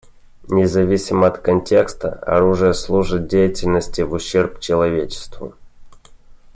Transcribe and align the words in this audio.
Независимо 0.49 1.27
от 1.27 1.37
контекста, 1.43 2.09
оружие 2.25 2.73
служит 2.73 3.27
деятельности 3.27 4.01
в 4.01 4.13
ущерб 4.13 4.59
человечеству. 4.59 5.53